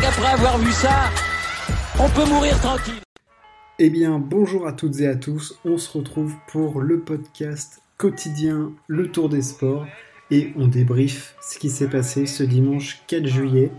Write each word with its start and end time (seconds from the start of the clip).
qu'après 0.00 0.32
avoir 0.32 0.58
vu 0.58 0.72
ça, 0.72 1.10
on 1.98 2.08
peut 2.08 2.28
mourir 2.28 2.58
tranquille. 2.60 3.00
Eh 3.78 3.90
bien, 3.90 4.18
bonjour 4.18 4.66
à 4.66 4.72
toutes 4.72 5.00
et 5.00 5.06
à 5.06 5.16
tous. 5.16 5.58
On 5.64 5.78
se 5.78 5.96
retrouve 5.96 6.34
pour 6.48 6.80
le 6.80 7.00
podcast 7.00 7.82
quotidien 7.96 8.72
Le 8.86 9.10
Tour 9.10 9.28
des 9.28 9.42
Sports 9.42 9.86
et 10.30 10.52
on 10.56 10.68
débriefe 10.68 11.34
ce 11.42 11.58
qui 11.58 11.70
s'est 11.70 11.88
passé 11.88 12.26
ce 12.26 12.42
dimanche 12.42 13.02
4 13.06 13.26
juillet. 13.26 13.70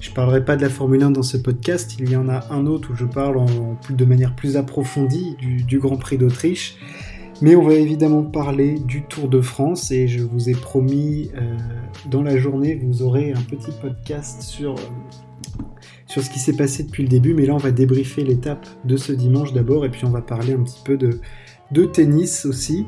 Je 0.00 0.10
ne 0.10 0.14
parlerai 0.14 0.44
pas 0.44 0.56
de 0.56 0.62
la 0.62 0.68
Formule 0.68 1.02
1 1.02 1.10
dans 1.12 1.22
ce 1.22 1.36
podcast, 1.36 1.94
il 1.98 2.10
y 2.10 2.16
en 2.16 2.28
a 2.28 2.46
un 2.50 2.66
autre 2.66 2.90
où 2.92 2.96
je 2.96 3.04
parle 3.04 3.44
de 3.88 4.04
manière 4.04 4.34
plus 4.34 4.56
approfondie 4.56 5.36
du, 5.38 5.78
Grand 5.78 5.96
Prix 5.96 6.18
d'Autriche. 6.18 6.76
Mais 7.42 7.56
on 7.56 7.62
va 7.62 7.74
évidemment 7.74 8.22
parler 8.22 8.78
du 8.78 9.02
Tour 9.02 9.28
de 9.28 9.40
France 9.40 9.90
et 9.90 10.06
je 10.06 10.22
vous 10.22 10.48
ai 10.48 10.52
promis 10.52 11.32
euh, 11.34 11.56
dans 12.08 12.22
la 12.22 12.38
journée, 12.38 12.80
vous 12.80 13.02
aurez 13.02 13.32
un 13.32 13.40
petit 13.40 13.72
podcast 13.80 14.42
sur, 14.42 14.76
euh, 14.76 15.62
sur 16.06 16.22
ce 16.22 16.30
qui 16.30 16.38
s'est 16.38 16.56
passé 16.56 16.84
depuis 16.84 17.02
le 17.02 17.08
début. 17.08 17.34
Mais 17.34 17.44
là, 17.44 17.54
on 17.54 17.58
va 17.58 17.72
débriefer 17.72 18.22
l'étape 18.22 18.64
de 18.84 18.96
ce 18.96 19.10
dimanche 19.10 19.52
d'abord 19.52 19.84
et 19.84 19.90
puis 19.90 20.04
on 20.04 20.10
va 20.10 20.22
parler 20.22 20.52
un 20.52 20.62
petit 20.62 20.80
peu 20.84 20.96
de, 20.96 21.20
de 21.72 21.84
tennis 21.84 22.46
aussi. 22.46 22.86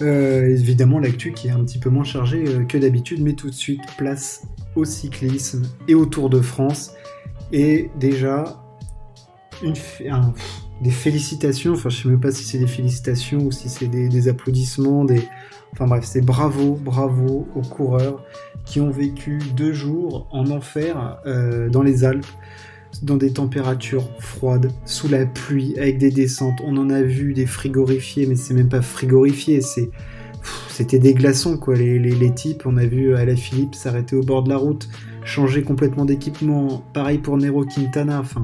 Euh, 0.00 0.46
évidemment, 0.46 1.00
l'actu 1.00 1.32
qui 1.32 1.48
est 1.48 1.52
un 1.52 1.64
petit 1.64 1.80
peu 1.80 1.90
moins 1.90 2.04
chargée 2.04 2.44
que 2.68 2.78
d'habitude, 2.78 3.20
mais 3.20 3.32
tout 3.32 3.50
de 3.50 3.54
suite, 3.54 3.82
place 3.98 4.46
au 4.76 4.84
cyclisme 4.84 5.64
et 5.88 5.96
au 5.96 6.06
Tour 6.06 6.30
de 6.30 6.40
France. 6.40 6.92
Et 7.50 7.90
déjà, 7.98 8.62
une, 9.64 9.74
des 10.82 10.90
félicitations, 10.90 11.72
enfin 11.74 11.88
je 11.90 12.02
sais 12.02 12.08
même 12.08 12.20
pas 12.20 12.32
si 12.32 12.44
c'est 12.44 12.58
des 12.58 12.66
félicitations 12.66 13.38
ou 13.38 13.52
si 13.52 13.68
c'est 13.68 13.86
des, 13.86 14.28
applaudissements, 14.28 15.04
des... 15.04 15.22
enfin 15.72 15.86
bref, 15.86 16.04
c'est 16.04 16.24
bravo, 16.24 16.74
bravo 16.74 17.46
aux 17.54 17.60
coureurs 17.60 18.24
qui 18.64 18.80
ont 18.80 18.90
vécu 18.90 19.38
deux 19.56 19.72
jours 19.72 20.26
en 20.32 20.50
enfer 20.50 21.18
euh, 21.26 21.68
dans 21.68 21.82
les 21.82 22.02
Alpes, 22.02 22.26
dans 23.02 23.16
des 23.16 23.32
températures 23.32 24.08
froides, 24.18 24.72
sous 24.84 25.08
la 25.08 25.24
pluie, 25.24 25.74
avec 25.78 25.98
des 25.98 26.10
descentes. 26.10 26.58
On 26.64 26.76
en 26.76 26.90
a 26.90 27.00
vu 27.00 27.32
des 27.32 27.46
frigorifiés, 27.46 28.26
mais 28.26 28.34
c'est 28.34 28.54
même 28.54 28.68
pas 28.68 28.82
frigorifié, 28.82 29.60
c'est 29.60 29.90
c'était 30.68 30.98
des 30.98 31.14
glaçons 31.14 31.56
quoi. 31.56 31.76
Les, 31.76 31.98
les, 32.00 32.34
types, 32.34 32.64
on 32.66 32.76
a 32.76 32.84
vu 32.84 33.14
à 33.14 33.24
la 33.24 33.36
Philippe 33.36 33.76
s'arrêter 33.76 34.16
au 34.16 34.22
bord 34.22 34.42
de 34.42 34.48
la 34.48 34.56
route, 34.56 34.88
changer 35.24 35.62
complètement 35.62 36.04
d'équipement. 36.04 36.82
Pareil 36.92 37.18
pour 37.18 37.36
Nero 37.36 37.64
Quintana. 37.64 38.18
Enfin, 38.18 38.42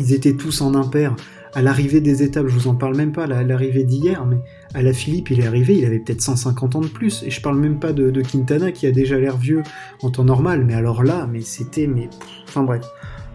ils 0.00 0.12
étaient 0.12 0.34
tous 0.34 0.60
en 0.60 0.74
impair. 0.74 1.14
À 1.54 1.60
l'arrivée 1.60 2.00
des 2.00 2.22
étapes, 2.22 2.46
je 2.46 2.54
vous 2.54 2.68
en 2.68 2.74
parle 2.74 2.96
même 2.96 3.12
pas, 3.12 3.24
à 3.24 3.42
l'arrivée 3.42 3.84
d'hier, 3.84 4.24
mais 4.24 4.38
à 4.72 4.80
la 4.80 4.94
Philippe, 4.94 5.30
il 5.30 5.40
est 5.40 5.46
arrivé, 5.46 5.76
il 5.76 5.84
avait 5.84 5.98
peut-être 5.98 6.22
150 6.22 6.76
ans 6.76 6.80
de 6.80 6.86
plus. 6.86 7.22
Et 7.24 7.30
je 7.30 7.42
parle 7.42 7.58
même 7.58 7.78
pas 7.78 7.92
de, 7.92 8.22
Quintana 8.22 8.72
qui 8.72 8.86
a 8.86 8.90
déjà 8.90 9.18
l'air 9.18 9.36
vieux 9.36 9.62
en 10.02 10.10
temps 10.10 10.24
normal. 10.24 10.64
Mais 10.64 10.74
alors 10.74 11.02
là, 11.02 11.28
mais 11.30 11.42
c'était, 11.42 11.86
mais, 11.86 12.08
enfin 12.48 12.62
bref. 12.62 12.84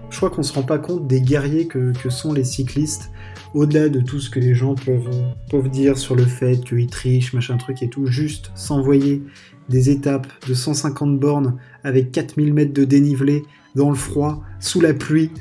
Je 0.10 0.18
crois 0.18 0.30
qu'on 0.30 0.42
se 0.42 0.54
rend 0.54 0.64
pas 0.64 0.80
compte 0.80 1.06
des 1.06 1.22
guerriers 1.22 1.68
que, 1.68 1.94
sont 2.10 2.34
les 2.34 2.46
cyclistes 2.46 3.12
au-delà 3.54 3.90
de 3.90 4.00
tout 4.00 4.20
ce 4.20 4.30
que 4.30 4.40
les 4.40 4.56
gens 4.56 4.74
peuvent, 4.74 5.10
peuvent 5.50 5.70
dire 5.70 5.98
sur 5.98 6.16
le 6.16 6.26
fait 6.26 6.64
qu'ils 6.64 6.88
trichent, 6.88 7.34
machin 7.34 7.58
truc 7.58 7.84
et 7.84 7.90
tout, 7.90 8.06
juste 8.08 8.52
s'envoyer 8.56 9.22
des 9.70 9.90
étapes 9.90 10.28
de 10.48 10.54
150 10.54 11.20
bornes 11.20 11.58
avec 11.84 12.12
4000 12.12 12.54
mètres 12.54 12.74
de 12.74 12.86
dénivelé 12.86 13.44
dans 13.76 13.90
le 13.90 13.96
froid, 13.96 14.42
sous 14.60 14.82
la 14.82 14.94
pluie, 14.94 15.32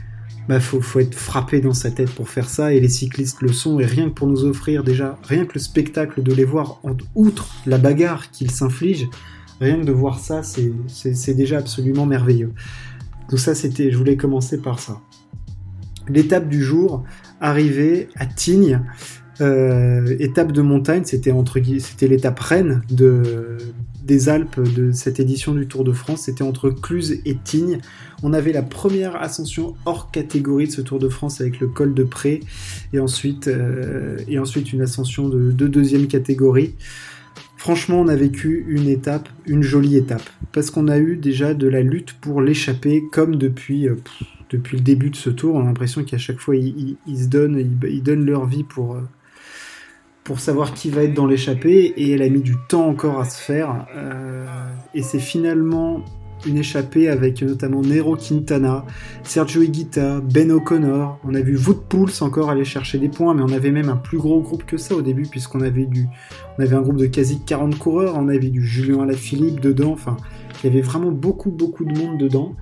bah 0.48 0.60
faut, 0.60 0.80
faut 0.80 1.00
être 1.00 1.14
frappé 1.14 1.60
dans 1.60 1.74
sa 1.74 1.90
tête 1.90 2.10
pour 2.10 2.28
faire 2.28 2.48
ça 2.48 2.72
et 2.72 2.80
les 2.80 2.88
cyclistes 2.88 3.42
le 3.42 3.52
sont 3.52 3.80
et 3.80 3.86
rien 3.86 4.08
que 4.08 4.14
pour 4.14 4.28
nous 4.28 4.44
offrir 4.44 4.84
déjà, 4.84 5.18
rien 5.24 5.44
que 5.44 5.54
le 5.54 5.60
spectacle 5.60 6.22
de 6.22 6.32
les 6.32 6.44
voir 6.44 6.80
en 6.84 6.96
outre 7.14 7.48
la 7.66 7.78
bagarre 7.78 8.30
qu'ils 8.30 8.50
s'infligent, 8.50 9.08
rien 9.60 9.80
que 9.80 9.86
de 9.86 9.92
voir 9.92 10.18
ça 10.18 10.42
c'est 10.42 11.34
déjà 11.34 11.58
absolument 11.58 12.06
merveilleux. 12.06 12.52
Donc 13.30 13.40
ça 13.40 13.54
c'était, 13.54 13.90
je 13.90 13.98
voulais 13.98 14.16
commencer 14.16 14.60
par 14.60 14.78
ça. 14.78 15.00
L'étape 16.08 16.48
du 16.48 16.62
jour, 16.62 17.02
arrivé 17.40 18.08
à 18.14 18.26
Tignes, 18.26 18.80
euh, 19.40 20.16
étape 20.18 20.52
de 20.52 20.62
montagne, 20.62 21.02
c'était 21.04 21.32
entre 21.32 21.60
c'était 21.80 22.08
l'étape 22.08 22.38
reine 22.38 22.82
de, 22.90 23.58
des 24.04 24.28
Alpes 24.28 24.60
de 24.60 24.92
cette 24.92 25.20
édition 25.20 25.52
du 25.54 25.66
Tour 25.66 25.84
de 25.84 25.92
France, 25.92 26.22
c'était 26.22 26.44
entre 26.44 26.70
Cluse 26.70 27.20
et 27.24 27.36
Tignes. 27.36 27.80
On 28.22 28.32
avait 28.32 28.52
la 28.52 28.62
première 28.62 29.20
ascension 29.20 29.74
hors 29.84 30.10
catégorie 30.10 30.66
de 30.66 30.72
ce 30.72 30.80
Tour 30.80 30.98
de 30.98 31.08
France 31.08 31.40
avec 31.40 31.60
le 31.60 31.68
col 31.68 31.94
de 31.94 32.04
Pré 32.04 32.40
et 32.92 32.98
ensuite, 32.98 33.48
euh, 33.48 34.18
et 34.28 34.38
ensuite 34.38 34.72
une 34.72 34.80
ascension 34.80 35.28
de, 35.28 35.50
deuxième 35.52 36.06
catégorie. 36.06 36.74
Franchement, 37.56 38.00
on 38.00 38.08
a 38.08 38.16
vécu 38.16 38.64
une 38.68 38.88
étape, 38.88 39.28
une 39.44 39.62
jolie 39.62 39.96
étape, 39.96 40.22
parce 40.52 40.70
qu'on 40.70 40.88
a 40.88 40.98
eu 40.98 41.16
déjà 41.16 41.52
de 41.52 41.66
la 41.68 41.82
lutte 41.82 42.12
pour 42.14 42.40
l'échapper, 42.40 43.02
comme 43.12 43.36
depuis 43.36 43.88
euh, 43.88 43.96
le 44.52 44.80
début 44.80 45.10
de 45.10 45.16
ce 45.16 45.30
tour. 45.30 45.56
On 45.56 45.62
a 45.62 45.64
l'impression 45.64 46.04
qu'à 46.04 46.18
chaque 46.18 46.38
fois, 46.38 46.54
ils, 46.54 46.96
se 47.08 47.26
donnent, 47.26 48.24
leur 48.24 48.46
vie 48.46 48.62
pour, 48.62 48.94
euh, 48.94 49.00
pour 50.22 50.38
savoir 50.38 50.74
qui 50.74 50.90
va 50.90 51.02
être 51.02 51.14
dans 51.14 51.26
l'échappée. 51.26 51.92
Et 51.96 52.12
elle 52.12 52.22
a 52.22 52.28
mis 52.28 52.42
du 52.42 52.54
temps 52.68 52.86
encore 52.86 53.18
à 53.18 53.24
se 53.24 53.42
faire. 53.42 53.86
Et 54.94 55.02
c'est 55.02 55.18
finalement 55.18 56.04
une 56.46 56.58
échappée 56.58 57.08
avec 57.08 57.42
notamment 57.42 57.82
Nero 57.82 58.16
Quintana, 58.16 58.84
Sergio 59.22 59.62
Higuita, 59.62 60.20
Ben 60.20 60.50
O'Connor. 60.50 61.18
On 61.24 61.34
a 61.34 61.40
vu 61.40 61.58
Wood 61.58 61.78
encore 62.20 62.50
aller 62.50 62.64
chercher 62.64 62.98
des 62.98 63.08
points, 63.08 63.34
mais 63.34 63.42
on 63.42 63.52
avait 63.52 63.70
même 63.70 63.88
un 63.88 63.96
plus 63.96 64.18
gros 64.18 64.40
groupe 64.40 64.64
que 64.64 64.76
ça 64.76 64.94
au 64.94 65.02
début, 65.02 65.24
puisqu'on 65.24 65.60
avait 65.60 65.86
un 66.58 66.80
groupe 66.82 66.96
de 66.96 67.06
quasi 67.06 67.40
40 67.44 67.78
coureurs. 67.78 68.14
On 68.16 68.28
avait 68.28 68.50
du 68.50 68.64
Julien 68.64 69.02
Alaphilippe 69.02 69.60
dedans. 69.60 69.92
Enfin, 69.92 70.16
il 70.62 70.70
y 70.70 70.72
avait 70.72 70.82
vraiment 70.82 71.10
beaucoup, 71.10 71.50
beaucoup 71.50 71.84
de 71.84 71.96
monde 71.98 72.18
dedans. 72.18 72.54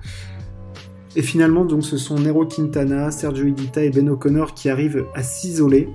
Et 1.15 1.21
finalement, 1.21 1.63
donc, 1.63 1.83
ce 1.83 1.97
sont 1.97 2.19
Nero 2.19 2.45
Quintana, 2.45 3.09
Sergio 3.11 3.45
Higuita 3.45 3.83
et 3.83 3.89
Ben 3.89 4.09
O'Connor 4.09 4.53
qui 4.53 4.69
arrivent 4.69 5.05
à 5.15 5.23
s'isoler 5.23 5.89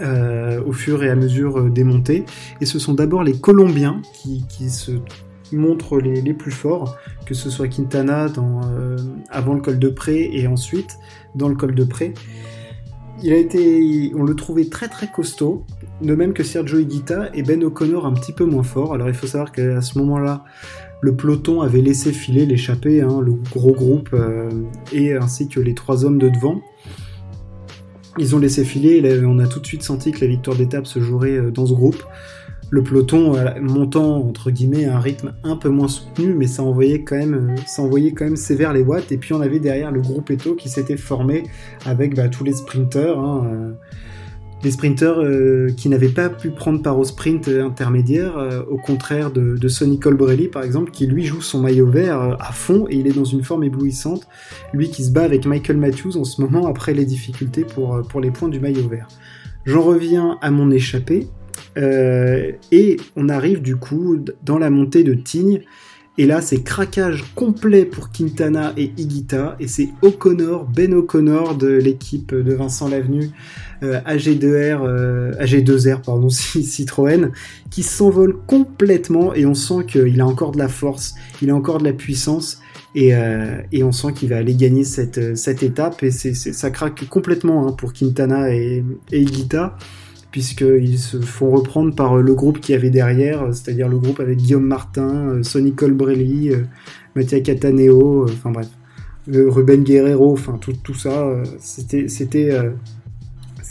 euh, 0.00 0.62
au 0.64 0.72
fur 0.72 1.02
et 1.02 1.10
à 1.10 1.16
mesure 1.16 1.58
euh, 1.58 1.70
des 1.70 1.84
montées. 1.84 2.24
Et 2.60 2.66
ce 2.66 2.78
sont 2.78 2.94
d'abord 2.94 3.22
les 3.22 3.38
Colombiens 3.38 4.00
qui, 4.14 4.70
se 4.70 4.92
montrent 5.52 5.98
les, 5.98 6.34
plus 6.34 6.50
forts, 6.50 6.96
que 7.26 7.34
ce 7.34 7.50
soit 7.50 7.68
Quintana 7.68 8.26
euh, 8.26 8.96
avant 9.30 9.54
le 9.54 9.60
col 9.60 9.78
de 9.78 9.88
Pré 9.88 10.30
et 10.32 10.46
ensuite 10.46 10.98
dans 11.34 11.48
le 11.48 11.54
col 11.54 11.74
de 11.74 11.84
Pré. 11.84 12.14
Il 13.22 13.32
a 13.32 13.36
été, 13.36 14.12
on 14.16 14.22
le 14.22 14.34
trouvait 14.34 14.64
très 14.64 14.88
très 14.88 15.08
costaud, 15.08 15.64
de 16.00 16.14
même 16.14 16.32
que 16.32 16.42
Sergio 16.42 16.78
Higuita 16.78 17.28
et 17.34 17.42
Ben 17.42 17.62
O'Connor 17.62 18.06
un 18.06 18.12
petit 18.12 18.32
peu 18.32 18.46
moins 18.46 18.62
fort. 18.62 18.94
Alors 18.94 19.08
il 19.08 19.14
faut 19.14 19.26
savoir 19.26 19.52
qu'à 19.52 19.82
ce 19.82 19.98
moment-là, 19.98 20.44
le 21.00 21.14
peloton 21.14 21.60
avait 21.60 21.80
laissé 21.80 22.12
filer 22.12 22.46
l'échappée, 22.46 23.00
hein, 23.00 23.20
le 23.20 23.32
gros 23.32 23.72
groupe, 23.72 24.10
euh, 24.12 24.48
et 24.92 25.14
ainsi 25.14 25.48
que 25.48 25.60
les 25.60 25.74
trois 25.74 26.04
hommes 26.04 26.18
de 26.18 26.28
devant. 26.28 26.60
Ils 28.18 28.34
ont 28.34 28.38
laissé 28.38 28.64
filer, 28.64 28.96
et 28.96 29.24
on 29.24 29.38
a 29.38 29.46
tout 29.46 29.60
de 29.60 29.66
suite 29.66 29.82
senti 29.82 30.12
que 30.12 30.20
la 30.20 30.26
victoire 30.26 30.56
d'étape 30.56 30.86
se 30.86 31.00
jouerait 31.00 31.36
euh, 31.36 31.50
dans 31.50 31.66
ce 31.66 31.72
groupe. 31.72 32.02
Le 32.70 32.82
peloton 32.82 33.36
euh, 33.36 33.60
montant 33.60 34.16
entre 34.16 34.50
guillemets 34.50 34.86
à 34.86 34.96
un 34.96 35.00
rythme 35.00 35.34
un 35.44 35.56
peu 35.56 35.68
moins 35.68 35.88
soutenu, 35.88 36.34
mais 36.34 36.46
ça 36.46 36.62
envoyait 36.62 37.02
quand 37.02 37.16
même, 37.16 37.54
ça 37.66 37.82
envoyait 37.82 38.12
quand 38.12 38.24
même 38.24 38.36
sévère 38.36 38.72
les 38.72 38.82
watts. 38.82 39.12
Et 39.12 39.18
puis 39.18 39.34
on 39.34 39.40
avait 39.40 39.58
derrière 39.58 39.90
le 39.90 40.00
groupe 40.00 40.30
Eto 40.30 40.54
qui 40.54 40.68
s'était 40.68 40.96
formé 40.96 41.44
avec 41.84 42.14
bah, 42.14 42.28
tous 42.28 42.44
les 42.44 42.52
sprinteurs. 42.52 43.18
Hein, 43.18 43.74
des 44.62 44.70
sprinteurs 44.70 45.20
euh, 45.20 45.70
qui 45.76 45.88
n'avaient 45.88 46.08
pas 46.08 46.28
pu 46.28 46.50
prendre 46.50 46.82
part 46.82 46.98
au 46.98 47.04
sprint 47.04 47.48
intermédiaire, 47.48 48.36
euh, 48.36 48.62
au 48.68 48.76
contraire 48.76 49.30
de, 49.30 49.68
Sonny 49.68 49.98
Colbrelli 49.98 50.48
par 50.48 50.62
exemple, 50.62 50.90
qui 50.90 51.06
lui 51.06 51.24
joue 51.24 51.40
son 51.40 51.60
maillot 51.60 51.86
vert 51.86 52.20
euh, 52.20 52.34
à 52.38 52.52
fond 52.52 52.86
et 52.90 52.96
il 52.96 53.06
est 53.06 53.12
dans 53.12 53.24
une 53.24 53.42
forme 53.42 53.64
éblouissante. 53.64 54.26
Lui 54.72 54.90
qui 54.90 55.04
se 55.04 55.12
bat 55.12 55.22
avec 55.22 55.46
Michael 55.46 55.78
Matthews 55.78 56.16
en 56.16 56.24
ce 56.24 56.40
moment 56.40 56.66
après 56.66 56.92
les 56.92 57.04
difficultés 57.04 57.64
pour, 57.64 58.02
pour 58.08 58.20
les 58.20 58.30
points 58.30 58.48
du 58.48 58.60
maillot 58.60 58.88
vert. 58.88 59.08
J'en 59.64 59.82
reviens 59.82 60.38
à 60.42 60.50
mon 60.50 60.70
échappée 60.70 61.28
et 61.76 62.96
on 63.16 63.28
arrive 63.28 63.62
du 63.62 63.76
coup 63.76 64.18
dans 64.44 64.58
la 64.58 64.70
montée 64.70 65.04
de 65.04 65.14
Tignes. 65.14 65.62
Et 66.20 66.26
là, 66.26 66.42
c'est 66.42 66.62
craquage 66.62 67.24
complet 67.34 67.86
pour 67.86 68.10
Quintana 68.10 68.74
et 68.76 68.92
Higuita. 68.98 69.56
Et 69.58 69.68
c'est 69.68 69.88
O'Connor, 70.02 70.66
Ben 70.66 70.92
O'Connor 70.92 71.54
de 71.54 71.68
l'équipe 71.68 72.34
de 72.34 72.52
Vincent 72.52 72.88
Lavenu, 72.88 73.30
euh, 73.82 74.00
AG2R, 74.00 74.82
euh, 74.82 75.32
AG2R, 75.40 76.02
pardon, 76.02 76.28
Citroën, 76.28 77.30
qui 77.70 77.82
s'envole 77.82 78.36
complètement 78.46 79.32
et 79.34 79.46
on 79.46 79.54
sent 79.54 79.86
qu'il 79.86 80.20
a 80.20 80.26
encore 80.26 80.52
de 80.52 80.58
la 80.58 80.68
force, 80.68 81.14
il 81.40 81.48
a 81.48 81.54
encore 81.54 81.78
de 81.78 81.84
la 81.84 81.94
puissance. 81.94 82.60
Et, 82.94 83.14
euh, 83.14 83.62
on 83.82 83.92
sent 83.92 84.12
qu'il 84.12 84.28
va 84.28 84.36
aller 84.36 84.54
gagner 84.54 84.84
cette, 84.84 85.16
étape 85.62 86.02
et 86.02 86.10
c'est, 86.10 86.34
ça 86.34 86.70
craque 86.70 87.08
complètement 87.08 87.66
hein, 87.66 87.72
pour 87.72 87.94
Quintana 87.94 88.52
et, 88.52 88.84
et 89.10 89.24
puisqu'ils 90.30 90.98
se 90.98 91.20
font 91.20 91.50
reprendre 91.50 91.94
par 91.94 92.16
le 92.16 92.34
groupe 92.34 92.60
qui 92.60 92.74
avait 92.74 92.90
derrière, 92.90 93.52
c'est-à-dire 93.52 93.88
le 93.88 93.98
groupe 93.98 94.20
avec 94.20 94.38
Guillaume 94.38 94.66
Martin, 94.66 95.42
Sonny 95.42 95.74
Colbrelli, 95.74 96.52
Mattia 97.16 97.40
Cataneo, 97.40 98.24
enfin 98.24 98.50
bref, 98.50 98.68
Ruben 99.28 99.82
Guerrero, 99.82 100.32
enfin 100.32 100.58
tout, 100.60 100.72
tout 100.82 100.94
ça, 100.94 101.42
c'était, 101.58 102.08
c'était, 102.08 102.56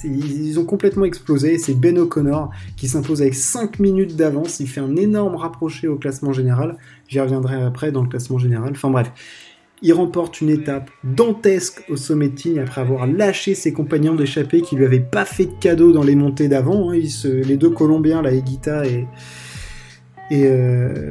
ils 0.03 0.59
ont 0.59 0.65
complètement 0.65 1.05
explosé. 1.05 1.57
C'est 1.57 1.73
Ben 1.73 1.97
O'Connor 1.97 2.51
qui 2.77 2.87
s'impose 2.87 3.21
avec 3.21 3.35
5 3.35 3.79
minutes 3.79 4.15
d'avance. 4.15 4.59
Il 4.59 4.67
fait 4.67 4.81
un 4.81 4.95
énorme 4.95 5.35
rapproché 5.35 5.87
au 5.87 5.97
classement 5.97 6.33
général. 6.33 6.77
J'y 7.07 7.19
reviendrai 7.19 7.61
après 7.61 7.91
dans 7.91 8.03
le 8.03 8.09
classement 8.09 8.37
général. 8.37 8.71
Enfin 8.71 8.89
bref. 8.89 9.11
Il 9.81 9.93
remporte 9.93 10.41
une 10.41 10.49
étape 10.49 10.89
dantesque 11.03 11.83
au 11.89 11.95
sommet 11.95 12.27
de 12.29 12.35
Tignes 12.35 12.59
après 12.59 12.81
avoir 12.81 13.07
lâché 13.07 13.55
ses 13.55 13.71
compagnons 13.71 14.15
d'échappée 14.15 14.61
qui 14.61 14.75
lui 14.75 14.85
avaient 14.85 14.99
pas 14.99 15.25
fait 15.25 15.45
de 15.45 15.53
cadeau 15.59 15.93
dans 15.93 16.03
les 16.03 16.15
montées 16.15 16.49
d'avant. 16.49 16.91
Hein. 16.91 16.99
les 17.23 17.55
deux 17.55 17.69
Colombiens, 17.69 18.21
la 18.21 18.33
Higuita 18.33 18.83
et, 18.85 19.07
euh, 20.33 21.09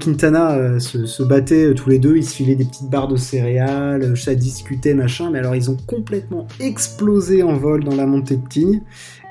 Quintana 0.00 0.56
euh, 0.56 0.78
se, 0.78 1.22
battaient 1.22 1.66
euh, 1.66 1.74
tous 1.74 1.88
les 1.88 1.98
deux, 1.98 2.16
ils 2.16 2.24
se 2.24 2.34
filaient 2.34 2.56
des 2.56 2.64
petites 2.64 2.90
barres 2.90 3.08
de 3.08 3.16
céréales, 3.16 4.16
ça 4.16 4.34
discutait, 4.34 4.94
machin, 4.94 5.30
mais 5.30 5.38
alors 5.38 5.54
ils 5.54 5.70
ont 5.70 5.76
complètement 5.86 6.46
explosé 6.60 7.42
en 7.42 7.54
vol 7.54 7.84
dans 7.84 7.94
la 7.94 8.06
montée 8.06 8.36
de 8.36 8.48
Tignes, 8.48 8.82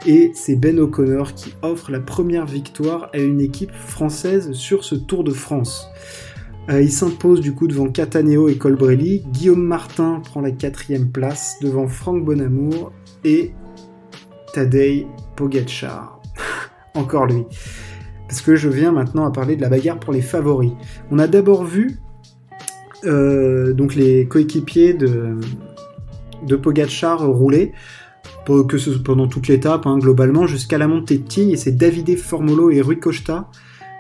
et 0.07 0.31
c'est 0.33 0.56
Ben 0.56 0.80
O'Connor 0.80 1.33
qui 1.33 1.54
offre 1.62 1.92
la 1.92 2.00
première 2.00 2.45
victoire 2.45 3.10
à 3.13 3.18
une 3.18 3.42
équipe 3.42 3.74
française 3.74 4.54
sur 4.54 4.83
ce 4.86 4.95
Tour 4.95 5.24
de 5.24 5.31
France. 5.31 5.89
Il 6.70 6.92
s'impose 6.92 7.42
du 7.42 7.54
coup 7.54 7.68
devant 7.68 7.90
Cataneo 7.90 8.50
et 8.50 8.58
Colbrelli, 8.58 9.24
Guillaume 9.32 9.64
Martin 9.64 10.22
prend 10.24 10.42
la 10.42 10.52
quatrième 10.52 11.12
place 11.12 11.58
devant 11.62 11.88
Franck 11.88 12.26
Bonamour 12.26 12.92
et 13.24 13.54
Tadej 14.54 15.06
Pogacar. 15.36 16.22
Encore 16.96 17.28
lui 17.28 17.46
parce 18.28 18.42
que 18.42 18.56
je 18.56 18.70
viens 18.70 18.92
maintenant 18.92 19.26
à 19.26 19.32
parler 19.32 19.56
de 19.56 19.62
la 19.62 19.70
bagarre 19.70 20.00
pour 20.00 20.14
les 20.14 20.22
favoris. 20.22 20.74
On 21.12 21.20
a 21.20 21.28
d'abord 21.28 21.64
vu 21.64 22.00
euh, 23.06 23.74
donc 23.74 23.96
les 23.96 24.28
coéquipiers 24.28 24.94
de, 24.94 25.38
Pogacar 26.62 27.26
rouler 27.26 27.74
pendant 29.04 29.28
toute 29.28 29.48
l'étape, 29.48 29.88
hein, 29.88 29.98
globalement, 29.98 30.46
jusqu'à 30.46 30.78
la 30.78 30.88
montée 30.88 31.18
de 31.18 31.24
Tignes, 31.24 31.52
et 31.52 31.58
c'est 31.58 31.72
Davide 31.72 32.16
Formolo 32.18 32.70
et 32.70 32.82
Rui 32.82 33.00
Costa, 33.00 33.50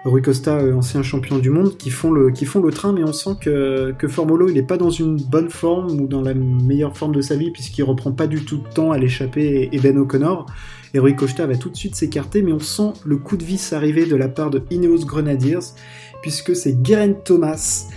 Rui 0.05 0.21
Costa, 0.21 0.57
euh, 0.57 0.75
ancien 0.75 1.01
champion 1.01 1.39
du 1.39 1.49
monde, 1.49 1.77
qui 1.77 1.89
font 1.89 2.11
le, 2.11 2.29
qui 2.29 2.45
font 2.45 2.61
le 2.61 2.71
train, 2.71 2.93
mais 2.93 3.03
on 3.03 3.11
sent 3.11 3.31
que, 3.41 3.91
que 3.97 4.07
Formolo, 4.07 4.47
il 4.47 4.53
n'est 4.53 4.61
pas 4.61 4.77
dans 4.77 4.91
une 4.91 5.17
bonne 5.17 5.49
forme 5.49 5.99
ou 5.99 6.07
dans 6.07 6.21
la 6.21 6.35
meilleure 6.35 6.95
forme 6.95 7.15
de 7.15 7.21
sa 7.21 7.35
vie, 7.35 7.49
puisqu'il 7.49 7.81
reprend 7.81 8.11
pas 8.11 8.27
du 8.27 8.45
tout 8.45 8.57
de 8.57 8.67
temps 8.67 8.91
à 8.91 8.99
l'échapper 8.99 9.67
et 9.71 9.79
Ben 9.79 9.97
O'Connor. 9.97 10.45
Et 10.93 10.99
Rui 10.99 11.15
Costa 11.15 11.47
va 11.47 11.55
tout 11.55 11.71
de 11.71 11.75
suite 11.75 11.95
s'écarter, 11.95 12.43
mais 12.43 12.53
on 12.53 12.59
sent 12.59 12.93
le 13.03 13.17
coup 13.17 13.35
de 13.35 13.43
vis 13.43 13.73
arriver 13.73 14.05
de 14.05 14.15
la 14.15 14.27
part 14.27 14.51
de 14.51 14.61
Ineos 14.69 15.05
Grenadiers, 15.05 15.73
puisque 16.21 16.55
c'est 16.55 16.77
Geraint 16.85 17.13
Thomas, 17.13 17.87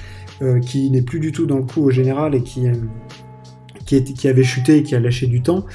euh, 0.40 0.60
qui 0.60 0.90
n'est 0.90 1.02
plus 1.02 1.20
du 1.20 1.30
tout 1.30 1.44
dans 1.44 1.58
le 1.58 1.64
coup 1.64 1.82
au 1.82 1.90
général 1.90 2.34
et 2.34 2.42
qui, 2.42 2.68
euh, 2.68 2.72
qui, 3.84 4.02
qui, 4.02 4.28
avait 4.28 4.44
chuté 4.44 4.78
et 4.78 4.82
qui 4.82 4.94
a 4.94 5.00
lâché 5.00 5.26
du 5.26 5.42
temps, 5.42 5.66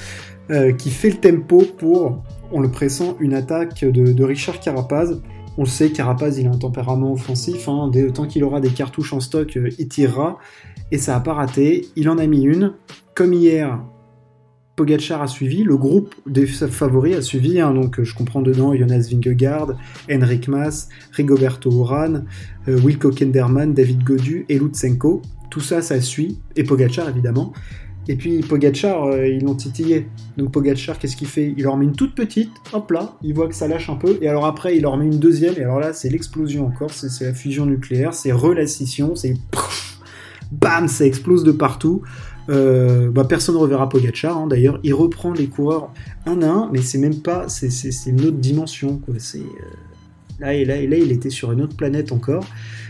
qui 0.76 0.90
fait 0.90 1.08
le 1.08 1.16
tempo 1.16 1.62
pour, 1.78 2.22
on 2.52 2.60
le 2.60 2.70
pressent, 2.70 3.16
une 3.18 3.32
attaque 3.32 3.82
de 3.82 4.24
Richard 4.24 4.60
Carapaz 4.60 5.22
on 5.56 5.62
le 5.62 5.68
sait, 5.68 5.90
Carapaz, 5.90 6.38
il 6.38 6.46
a 6.46 6.50
un 6.50 6.58
tempérament 6.58 7.12
offensif. 7.12 7.68
Hein. 7.68 7.90
Tant 8.12 8.26
qu'il 8.26 8.42
aura 8.44 8.60
des 8.60 8.70
cartouches 8.70 9.12
en 9.12 9.20
stock, 9.20 9.56
euh, 9.56 9.68
il 9.78 9.88
tirera. 9.88 10.38
Et 10.90 10.98
ça 10.98 11.12
n'a 11.12 11.20
pas 11.20 11.34
raté. 11.34 11.88
Il 11.96 12.08
en 12.08 12.18
a 12.18 12.26
mis 12.26 12.42
une. 12.42 12.72
Comme 13.14 13.32
hier, 13.32 13.80
Pogacar 14.76 15.22
a 15.22 15.28
suivi. 15.28 15.62
Le 15.62 15.76
groupe 15.76 16.14
des 16.26 16.46
favoris 16.46 17.16
a 17.16 17.22
suivi. 17.22 17.60
Hein. 17.60 17.72
donc, 17.72 18.02
je 18.02 18.14
comprends 18.14 18.42
dedans 18.42 18.74
Jonas 18.74 19.06
Vingegaard, 19.10 19.74
Henrik 20.10 20.48
Mas, 20.48 20.88
Rigoberto 21.12 21.70
Urán, 21.70 22.24
euh, 22.68 22.80
Wilco 22.80 23.10
Kenderman, 23.10 23.74
David 23.74 24.02
Godu 24.02 24.46
et 24.48 24.58
Lutsenko. 24.58 25.22
Tout 25.50 25.60
ça, 25.60 25.82
ça 25.82 26.00
suit. 26.00 26.40
Et 26.56 26.64
Pogacar, 26.64 27.08
évidemment. 27.08 27.52
Et 28.06 28.16
puis 28.16 28.40
Pogachar, 28.40 29.04
euh, 29.04 29.26
ils 29.26 29.42
l'ont 29.42 29.54
titillé. 29.54 30.06
Donc 30.36 30.52
Pogachar, 30.52 30.98
qu'est-ce 30.98 31.16
qu'il 31.16 31.28
fait? 31.28 31.54
Il 31.56 31.64
leur 31.64 31.76
met 31.76 31.84
une 31.84 31.96
toute 31.96 32.14
petite, 32.14 32.50
hop 32.72 32.90
là, 32.90 33.16
il 33.22 33.34
voit 33.34 33.48
que 33.48 33.54
ça 33.54 33.66
lâche 33.66 33.88
un 33.88 33.96
peu, 33.96 34.18
et 34.20 34.28
alors 34.28 34.46
après, 34.46 34.76
il 34.76 34.82
leur 34.82 34.96
met 34.96 35.06
une 35.06 35.18
deuxième, 35.18 35.54
et 35.56 35.62
alors 35.62 35.80
là, 35.80 35.92
c'est 35.92 36.10
l'explosion 36.10 36.66
encore, 36.66 36.90
c'est 36.90 37.24
la 37.24 37.32
fusion 37.32 37.66
nucléaire, 37.66 38.12
c'est 38.12 38.32
relacition, 38.32 39.14
c'est 39.14 39.34
bam, 40.52 40.88
ça 40.88 41.06
explose 41.06 41.44
de 41.44 41.52
partout. 41.52 42.02
Euh, 42.50 43.10
bah, 43.10 43.24
personne 43.24 43.54
ne 43.54 43.60
reverra 43.60 43.88
Pogachar, 43.88 44.36
hein, 44.36 44.46
d'ailleurs, 44.46 44.78
il 44.82 44.92
reprend 44.92 45.32
les 45.32 45.46
coureurs 45.46 45.90
un 46.26 46.42
à 46.42 46.46
un, 46.46 46.70
mais 46.72 46.82
c'est 46.82 46.98
même 46.98 47.20
pas, 47.22 47.48
c'est 47.48 47.70
une 48.06 48.20
autre 48.20 48.36
dimension, 48.36 48.98
quoi. 48.98 49.14
C'est 49.18 49.38
euh, 49.38 50.40
là 50.40 50.52
et 50.52 50.66
là 50.66 50.76
et 50.76 50.86
là, 50.86 50.98
il 50.98 51.10
était 51.10 51.30
sur 51.30 51.52
une 51.52 51.62
autre 51.62 51.76
planète 51.76 52.12
encore. 52.12 52.44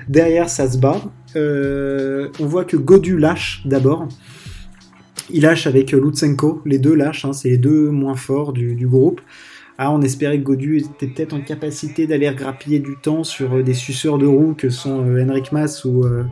Derrière, 0.08 0.49
ça 0.49 0.69
se 0.69 0.76
bat. 0.78 1.00
on 1.37 2.46
voit 2.46 2.64
que 2.64 2.76
Godu 2.76 3.17
lâche 3.17 3.62
d'abord. 3.64 4.08
Il 5.31 5.43
lâche 5.43 5.67
avec 5.67 5.93
Lutsenko, 5.93 6.61
les 6.67 6.79
deux 6.79 6.94
lâchent, 6.94 7.25
hein, 7.25 7.32
c'est 7.32 7.49
les 7.49 7.59
deux 7.59 7.91
moins 7.91 8.15
forts 8.17 8.53
du, 8.53 8.87
groupe. 8.87 9.21
Ah, 9.79 9.91
on 9.91 10.03
espérait 10.03 10.38
que 10.38 10.44
Godu 10.44 10.79
était 10.79 11.09
peut-être 11.09 11.32
en 11.32 11.41
capacité 11.41 12.06
d'aller 12.06 12.32
grappiller 12.35 12.79
du 12.79 12.97
temps 12.97 13.25
sur 13.25 13.55
euh, 13.55 13.62
des 13.62 13.75
suceurs 13.75 14.19
de 14.19 14.26
roues 14.26 14.55
que 14.56 14.71
sont 14.71 15.05
euh, 15.05 15.25
Henrik 15.25 15.50
Mas 15.50 15.85
ou, 15.85 16.05
euh, 16.05 16.23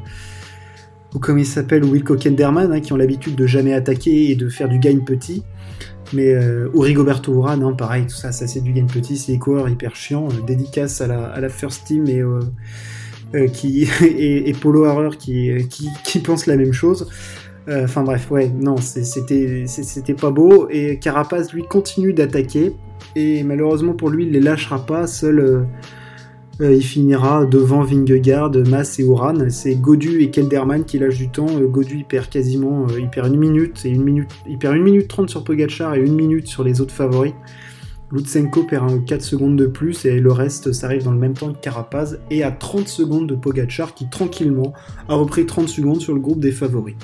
ou 1.12 1.18
comme 1.18 1.40
il 1.40 1.46
s'appelle, 1.46 1.84
Wilco 1.84 2.16
Kenderman, 2.16 2.70
hein, 2.70 2.80
qui 2.80 2.92
ont 2.92 2.96
l'habitude 2.96 3.34
de 3.34 3.46
jamais 3.46 3.72
attaquer 3.72 4.30
et 4.30 4.36
de 4.36 4.48
faire 4.48 4.68
du 4.68 4.78
gain 4.78 5.00
petit. 5.00 5.42
Mais 6.12 6.36
ou 6.74 6.80
Rigoberto 6.80 7.32
Urán, 7.32 7.62
hein, 7.62 7.72
pareil, 7.72 8.04
tout 8.06 8.14
ça, 8.14 8.32
ça 8.32 8.46
c'est 8.46 8.60
du 8.60 8.74
gain 8.74 8.84
petit, 8.84 9.16
c'est 9.16 9.32
des 9.32 9.38
coureurs 9.38 9.70
hyper 9.70 9.96
chiants. 9.96 10.28
dédicace 10.46 11.00
à 11.00 11.06
la, 11.06 11.48
First 11.48 11.86
Team 11.86 12.04
et, 12.06 12.22
qui, 13.50 13.88
Polo 14.60 14.84
Harrer 14.84 15.16
qui, 15.18 15.50
qui, 16.04 16.18
pensent 16.18 16.46
la 16.46 16.56
même 16.56 16.74
chose. 16.74 17.08
Euh, 17.68 17.84
enfin 17.84 18.02
bref, 18.02 18.30
ouais, 18.30 18.48
non, 18.48 18.76
c'était 18.76 20.14
pas 20.14 20.30
beau. 20.30 20.68
Et 20.70 20.98
Carapace, 20.98 21.52
lui, 21.52 21.62
continue 21.62 22.12
d'attaquer. 22.12 22.74
Et 23.14 23.42
malheureusement 23.44 23.94
pour 23.94 24.10
lui, 24.10 24.26
il 24.26 24.32
les 24.32 24.40
lâchera 24.40 24.84
pas. 24.84 25.06
Seul, 25.06 25.40
euh, 25.40 25.62
euh, 26.60 26.74
il 26.74 26.82
finira 26.82 27.44
devant 27.46 27.82
Vingegaard, 27.82 28.52
Mas 28.68 28.98
et 28.98 29.04
Oran. 29.04 29.34
C'est 29.48 29.76
Godu 29.76 30.20
et 30.22 30.30
Kelderman 30.30 30.84
qui 30.84 30.98
lâchent 30.98 31.18
du 31.18 31.28
temps. 31.28 31.46
Godu, 31.46 31.98
il 31.98 32.04
perd 32.04 32.28
quasiment 32.28 32.86
il 32.88 33.08
perd 33.08 33.28
une 33.32 33.38
minute. 33.38 33.84
Et 33.84 33.90
une 33.90 34.02
minute 34.02 34.30
il 34.48 34.58
perd 34.58 34.76
une 34.76 34.82
minute 34.82 35.08
30 35.08 35.30
sur 35.30 35.44
Pogachar 35.44 35.94
et 35.94 36.00
une 36.00 36.14
minute 36.14 36.46
sur 36.46 36.64
les 36.64 36.80
autres 36.80 36.94
favoris. 36.94 37.34
Lutsenko 38.10 38.64
perd 38.64 39.06
4 39.06 39.22
secondes 39.22 39.56
de 39.56 39.64
plus 39.64 40.04
et 40.04 40.20
le 40.20 40.32
reste 40.32 40.72
s'arrive 40.72 41.04
dans 41.04 41.12
le 41.12 41.18
même 41.18 41.32
temps 41.32 41.50
que 41.50 41.58
Carapaz 41.58 42.18
et 42.30 42.42
à 42.42 42.50
30 42.50 42.86
secondes 42.86 43.26
de 43.26 43.34
Pogachar 43.34 43.94
qui 43.94 44.10
tranquillement 44.10 44.74
a 45.08 45.14
repris 45.14 45.46
30 45.46 45.66
secondes 45.66 46.00
sur 46.02 46.12
le 46.12 46.20
groupe 46.20 46.38
des 46.38 46.52
favoris. 46.52 46.94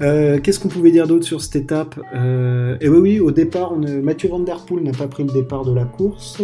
Euh, 0.00 0.38
qu'est-ce 0.40 0.58
qu'on 0.58 0.68
pouvait 0.68 0.90
dire 0.90 1.06
d'autre 1.06 1.24
sur 1.24 1.42
cette 1.42 1.56
étape 1.56 1.98
Et 1.98 2.16
euh, 2.16 2.76
eh 2.80 2.88
oui, 2.88 2.98
oui, 2.98 3.20
au 3.20 3.30
départ, 3.30 3.76
Mathieu 3.76 4.28
Van 4.28 4.40
Der 4.40 4.64
Poel 4.64 4.82
n'a 4.82 4.92
pas 4.92 5.08
pris 5.08 5.24
le 5.24 5.32
départ 5.32 5.64
de 5.64 5.74
la 5.74 5.84
course, 5.84 6.40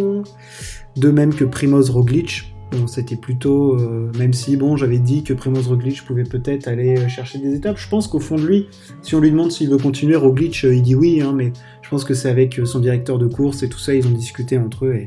de 0.96 1.10
même 1.10 1.34
que 1.34 1.44
Primoz 1.44 1.90
Roglic. 1.90 2.52
C'était 2.86 3.16
plutôt, 3.16 3.78
euh, 3.78 4.10
même 4.18 4.32
si 4.32 4.56
bon, 4.56 4.76
j'avais 4.76 4.98
dit 4.98 5.22
que 5.22 5.32
Primoz 5.32 5.68
Roglic 5.68 6.04
pouvait 6.04 6.24
peut-être 6.24 6.66
aller 6.66 7.08
chercher 7.08 7.38
des 7.38 7.54
étapes. 7.54 7.78
Je 7.78 7.88
pense 7.88 8.08
qu'au 8.08 8.18
fond 8.18 8.36
de 8.36 8.44
lui, 8.44 8.68
si 9.02 9.14
on 9.14 9.20
lui 9.20 9.30
demande 9.30 9.52
s'il 9.52 9.70
veut 9.70 9.78
continuer, 9.78 10.16
Roglic, 10.16 10.64
il 10.64 10.82
dit 10.82 10.96
oui, 10.96 11.22
hein, 11.22 11.32
mais 11.32 11.52
je 11.80 11.88
pense 11.88 12.04
que 12.04 12.12
c'est 12.12 12.28
avec 12.28 12.60
son 12.64 12.80
directeur 12.80 13.18
de 13.18 13.26
course 13.28 13.62
et 13.62 13.68
tout 13.68 13.78
ça, 13.78 13.94
ils 13.94 14.06
ont 14.06 14.10
discuté 14.10 14.58
entre 14.58 14.86
eux 14.86 14.94
et 14.94 15.06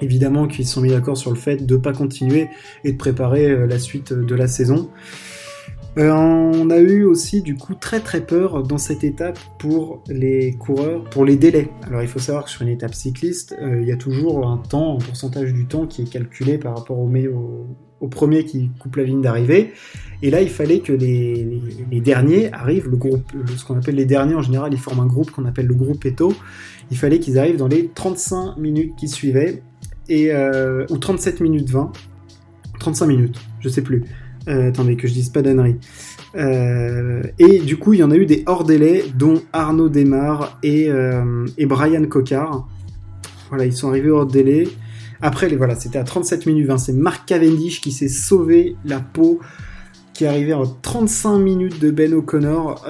évidemment 0.00 0.46
qu'ils 0.46 0.64
se 0.64 0.74
sont 0.74 0.80
mis 0.80 0.90
d'accord 0.90 1.18
sur 1.18 1.30
le 1.30 1.36
fait 1.36 1.66
de 1.66 1.74
ne 1.74 1.80
pas 1.80 1.92
continuer 1.92 2.48
et 2.84 2.92
de 2.92 2.96
préparer 2.96 3.66
la 3.66 3.78
suite 3.78 4.14
de 4.14 4.34
la 4.34 4.48
saison. 4.48 4.88
Euh, 5.98 6.12
on 6.12 6.70
a 6.70 6.78
eu 6.78 7.04
aussi 7.04 7.42
du 7.42 7.56
coup 7.56 7.74
très 7.74 7.98
très 7.98 8.20
peur 8.20 8.62
dans 8.62 8.78
cette 8.78 9.02
étape 9.02 9.38
pour 9.58 10.04
les 10.08 10.52
coureurs, 10.54 11.02
pour 11.04 11.24
les 11.24 11.36
délais. 11.36 11.68
Alors 11.82 12.02
il 12.02 12.08
faut 12.08 12.20
savoir 12.20 12.44
que 12.44 12.50
sur 12.50 12.62
une 12.62 12.68
étape 12.68 12.94
cycliste, 12.94 13.56
euh, 13.60 13.80
il 13.82 13.88
y 13.88 13.92
a 13.92 13.96
toujours 13.96 14.48
un 14.48 14.58
temps, 14.58 14.96
un 14.96 14.98
pourcentage 14.98 15.52
du 15.52 15.66
temps 15.66 15.86
qui 15.86 16.02
est 16.02 16.10
calculé 16.10 16.58
par 16.58 16.76
rapport 16.76 16.98
au, 16.98 17.10
au, 18.00 18.08
premier 18.08 18.44
qui 18.44 18.70
coupe 18.78 18.96
la 18.96 19.02
ligne 19.02 19.20
d'arrivée. 19.20 19.72
Et 20.22 20.30
là 20.30 20.40
il 20.40 20.48
fallait 20.48 20.78
que 20.78 20.92
les, 20.92 22.00
derniers 22.00 22.52
arrivent, 22.52 22.88
le 22.88 22.96
groupe, 22.96 23.32
ce 23.56 23.64
qu'on 23.64 23.76
appelle 23.76 23.96
les 23.96 24.06
derniers 24.06 24.36
en 24.36 24.42
général, 24.42 24.72
ils 24.72 24.78
forment 24.78 25.00
un 25.00 25.06
groupe 25.06 25.32
qu'on 25.32 25.44
appelle 25.44 25.66
le 25.66 25.74
groupe 25.74 26.04
Eto. 26.06 26.32
Il 26.92 26.98
fallait 26.98 27.18
qu'ils 27.18 27.38
arrivent 27.38 27.56
dans 27.56 27.68
les 27.68 27.88
35 27.88 28.56
minutes 28.58 28.94
qui 28.96 29.08
suivaient, 29.08 29.62
euh, 30.10 30.86
ou 30.88 30.98
37 30.98 31.40
minutes 31.40 31.70
20, 31.70 31.92
35 32.78 33.06
minutes, 33.06 33.40
je 33.58 33.68
sais 33.68 33.82
plus. 33.82 34.04
Euh, 34.48 34.68
attendez, 34.68 34.96
que 34.96 35.06
je 35.06 35.12
dise 35.12 35.28
pas 35.28 35.42
d'annerie. 35.42 35.76
Euh, 36.36 37.22
et 37.38 37.58
du 37.58 37.76
coup, 37.76 37.92
il 37.92 38.00
y 38.00 38.02
en 38.02 38.10
a 38.10 38.16
eu 38.16 38.26
des 38.26 38.42
hors 38.46 38.64
délai, 38.64 39.04
dont 39.14 39.42
Arnaud 39.52 39.88
Desmar 39.88 40.58
et, 40.62 40.88
euh, 40.88 41.46
et 41.58 41.66
Brian 41.66 42.04
Cocard. 42.06 42.68
Voilà, 43.48 43.66
ils 43.66 43.72
sont 43.72 43.88
arrivés 43.88 44.10
hors 44.10 44.26
délai. 44.26 44.68
Après, 45.20 45.48
les, 45.48 45.56
voilà, 45.56 45.74
c'était 45.74 45.98
à 45.98 46.04
37 46.04 46.46
minutes 46.46 46.66
20. 46.66 46.78
C'est 46.78 46.92
Marc 46.92 47.26
Cavendish 47.26 47.80
qui 47.80 47.92
s'est 47.92 48.08
sauvé 48.08 48.76
la 48.84 49.00
peau, 49.00 49.40
qui 50.14 50.24
est 50.24 50.28
arrivé 50.28 50.54
en 50.54 50.66
35 50.66 51.38
minutes 51.38 51.80
de 51.80 51.90
Ben 51.90 52.14
O'Connor. 52.14 52.86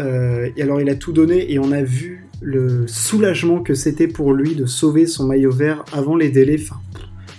et 0.57 0.63
alors, 0.63 0.81
il 0.81 0.89
a 0.89 0.95
tout 0.95 1.13
donné 1.13 1.53
et 1.53 1.59
on 1.59 1.73
a 1.73 1.83
vu 1.83 2.29
le 2.41 2.87
soulagement 2.87 3.61
que 3.61 3.75
c'était 3.75 4.09
pour 4.09 4.33
lui 4.33 4.55
de 4.55 4.67
sauver 4.67 5.07
son 5.07 5.27
maillot 5.27 5.51
vert 5.51 5.85
avant 5.93 6.15
les 6.15 6.31
délais. 6.31 6.59
Enfin, 6.61 6.81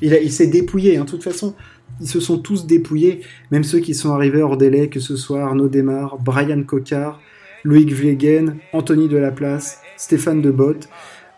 il, 0.02 0.18
il 0.22 0.32
s'est 0.32 0.48
dépouillé. 0.48 0.98
Hein. 0.98 1.06
De 1.06 1.10
toute 1.10 1.24
façon, 1.24 1.56
ils 2.00 2.08
se 2.08 2.20
sont 2.20 2.40
tous 2.40 2.66
dépouillés, 2.66 3.22
même 3.52 3.64
ceux 3.64 3.80
qui 3.80 3.94
sont 3.94 4.12
arrivés 4.12 4.42
hors 4.42 4.58
délai, 4.58 4.90
que 4.90 5.00
ce 5.00 5.16
soit 5.16 5.44
Arnaud 5.44 5.68
Desmar, 5.68 6.18
Brian 6.20 6.64
Cocard, 6.64 7.20
Loïc 7.64 7.94
Vlegen, 7.94 8.58
Anthony 8.74 9.08
Delaplace, 9.08 9.82
Stéphane 9.98 10.42
Debot. 10.42 10.80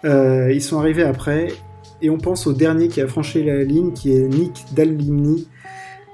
Euh, 0.06 0.52
ils 0.54 0.62
sont 0.62 0.80
arrivés 0.80 1.04
après, 1.04 1.50
et 2.02 2.10
on 2.10 2.18
pense 2.18 2.48
au 2.48 2.54
dernier 2.54 2.88
qui 2.88 3.02
a 3.02 3.08
franchi 3.08 3.44
la 3.44 3.64
ligne, 3.64 3.94
qui 3.94 4.16
est 4.16 4.28
Nick 4.28 4.66
Dallimni, 4.74 5.48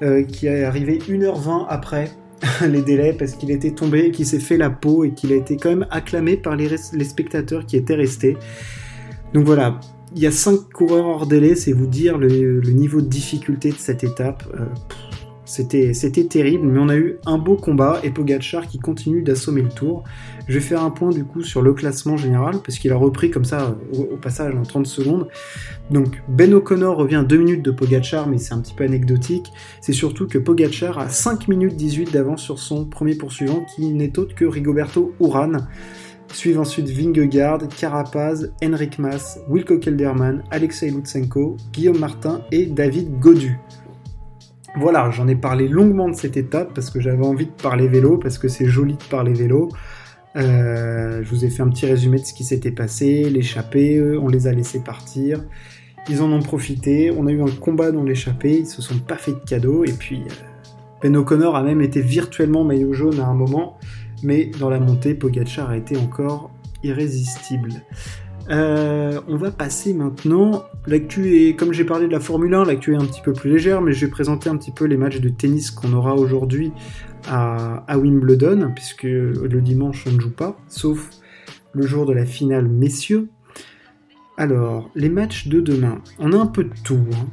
euh, 0.01 0.23
qui 0.23 0.47
est 0.47 0.63
arrivé 0.63 0.99
1h20 0.99 1.65
après. 1.67 2.11
les 2.67 2.81
délais 2.81 3.13
parce 3.13 3.33
qu'il 3.33 3.51
était 3.51 3.71
tombé 3.71 4.05
et 4.05 4.11
qu'il 4.11 4.25
s'est 4.25 4.39
fait 4.39 4.57
la 4.57 4.69
peau 4.69 5.03
et 5.03 5.11
qu'il 5.11 5.31
a 5.33 5.35
été 5.35 5.57
quand 5.57 5.69
même 5.69 5.87
acclamé 5.91 6.37
par 6.37 6.55
les, 6.55 6.77
spectateurs 6.77 7.65
qui 7.65 7.77
étaient 7.77 7.95
restés. 7.95 8.37
Donc 9.33 9.45
voilà, 9.45 9.79
il 10.15 10.21
y 10.21 10.27
a 10.27 10.31
5 10.31 10.71
coureurs 10.73 11.05
hors 11.05 11.27
délai, 11.27 11.55
c'est 11.55 11.71
vous 11.71 11.87
dire 11.87 12.17
le, 12.17 12.61
niveau 12.71 13.01
de 13.01 13.07
difficulté 13.07 13.71
de 13.71 13.77
cette 13.77 14.03
étape. 14.03 14.43
Euh, 14.59 14.65
c'était, 15.49 16.25
terrible, 16.25 16.67
mais 16.67 16.79
on 16.79 16.89
a 16.89 16.95
eu 16.95 17.17
un 17.25 17.39
beau 17.39 17.55
combat 17.55 17.99
et 18.03 18.11
Pogachar 18.11 18.67
qui 18.67 18.77
continue 18.77 19.23
d'assommer 19.23 19.63
le 19.63 19.69
tour. 19.69 20.03
Je 20.47 20.53
vais 20.53 20.59
faire 20.59 20.83
un 20.83 20.91
point 20.91 21.09
du 21.09 21.23
coup 21.23 21.41
sur 21.41 21.63
le 21.63 21.73
classement 21.73 22.17
général, 22.17 22.59
parce 22.63 22.77
qu'il 22.77 22.91
a 22.91 22.95
repris 22.95 23.31
comme 23.31 23.45
ça 23.45 23.75
au, 23.97 24.15
passage 24.15 24.53
en 24.53 24.61
30 24.61 24.85
secondes. 24.85 25.27
Donc 25.89 26.21
Ben 26.27 26.53
O'Connor 26.53 26.97
revient 26.97 27.25
2 27.27 27.37
minutes 27.37 27.63
de 27.63 27.71
Pogachar, 27.71 28.27
mais 28.27 28.37
c'est 28.37 28.53
un 28.53 28.59
petit 28.59 28.75
peu 28.75 28.83
anecdotique. 28.83 29.51
C'est 29.81 29.93
surtout 29.93 30.27
que 30.27 30.37
Pogachar 30.37 30.99
a 30.99 31.09
5 31.09 31.47
minutes 31.47 31.75
18 31.75 32.13
d'avance 32.13 32.43
sur 32.43 32.59
son 32.59 32.85
premier 32.85 33.15
poursuivant, 33.15 33.65
qui 33.75 33.87
n'est 33.87 34.19
autre 34.19 34.35
que 34.35 34.45
Rigoberto 34.45 35.15
Uran. 35.19 35.53
Suivent 36.33 36.59
ensuite 36.59 36.89
Vingegaard, 36.89 37.67
Carapaz, 37.67 38.51
Henrik 38.63 38.99
Mas, 38.99 39.39
Wilco 39.49 39.77
Kelderman, 39.79 40.43
Alexei 40.51 40.89
Lutsenko, 40.89 41.57
Guillaume 41.73 41.99
Martin 41.99 42.41
et 42.51 42.65
David 42.65 43.19
Godu. 43.19 43.59
Voilà, 44.77 45.09
j'en 45.09 45.27
ai 45.27 45.35
parlé 45.35 45.67
longuement 45.67 46.09
de 46.09 46.15
cette 46.15 46.37
étape 46.37 46.73
parce 46.73 46.89
que 46.89 46.99
j'avais 46.99 47.25
envie 47.25 47.47
de 47.47 47.51
parler 47.51 47.87
vélo, 47.87 48.17
parce 48.17 48.37
que 48.37 48.47
c'est 48.47 48.67
joli 48.67 48.93
de 48.93 49.03
parler 49.09 49.33
vélo. 49.33 49.69
Euh, 50.35 51.21
je 51.23 51.29
vous 51.29 51.43
ai 51.43 51.49
fait 51.49 51.63
un 51.63 51.69
petit 51.69 51.87
résumé 51.87 52.19
de 52.19 52.25
ce 52.25 52.33
qui 52.33 52.43
s'était 52.43 52.71
passé, 52.71 53.29
l'échappée, 53.29 53.99
on 54.21 54.27
les 54.27 54.47
a 54.47 54.51
laissés 54.51 54.79
partir. 54.79 55.43
Ils 56.07 56.21
en 56.21 56.31
ont 56.31 56.41
profité, 56.41 57.11
on 57.15 57.27
a 57.27 57.31
eu 57.31 57.41
un 57.41 57.51
combat 57.59 57.91
dans 57.91 58.03
l'échappée, 58.03 58.59
ils 58.59 58.67
se 58.67 58.81
sont 58.81 58.99
pas 58.99 59.17
fait 59.17 59.31
de 59.31 59.39
cadeaux, 59.39 59.83
et 59.85 59.91
puis 59.91 60.21
euh, 60.21 60.33
Ben 61.01 61.15
O'Connor 61.15 61.55
a 61.55 61.63
même 61.63 61.81
été 61.81 62.01
virtuellement 62.01 62.63
maillot 62.63 62.93
jaune 62.93 63.19
à 63.19 63.25
un 63.25 63.33
moment, 63.33 63.77
mais 64.23 64.51
dans 64.59 64.69
la 64.69 64.79
montée, 64.79 65.13
Pogacar 65.13 65.69
a 65.69 65.77
été 65.77 65.97
encore 65.97 66.51
irrésistible. 66.83 67.73
Euh, 68.49 69.21
on 69.27 69.37
va 69.37 69.51
passer 69.51 69.93
maintenant. 69.93 70.63
L'actu 70.87 71.35
est, 71.35 71.55
comme 71.55 71.71
j'ai 71.71 71.83
parlé 71.83 72.07
de 72.07 72.11
la 72.11 72.19
Formule 72.19 72.53
1, 72.53 72.65
l'actu 72.65 72.93
est 72.93 72.97
un 72.97 73.05
petit 73.05 73.21
peu 73.21 73.33
plus 73.33 73.51
légère, 73.51 73.81
mais 73.81 73.93
je 73.93 74.05
vais 74.05 74.11
présenter 74.11 74.49
un 74.49 74.57
petit 74.57 74.71
peu 74.71 74.85
les 74.85 74.97
matchs 74.97 75.19
de 75.19 75.29
tennis 75.29 75.69
qu'on 75.69 75.93
aura 75.93 76.15
aujourd'hui 76.15 76.71
à, 77.29 77.83
Wimbledon, 77.95 78.71
puisque 78.73 79.03
le 79.03 79.61
dimanche 79.61 80.05
on 80.07 80.13
ne 80.13 80.19
joue 80.19 80.31
pas, 80.31 80.57
sauf 80.67 81.09
le 81.73 81.85
jour 81.85 82.05
de 82.05 82.13
la 82.13 82.25
finale 82.25 82.67
messieurs. 82.67 83.29
Alors, 84.37 84.89
les 84.95 85.09
matchs 85.09 85.47
de 85.47 85.59
demain, 85.59 86.01
on 86.17 86.31
a 86.31 86.37
un 86.37 86.47
peu 86.47 86.63
de 86.63 86.73
tout. 86.83 87.05
Hein. 87.13 87.27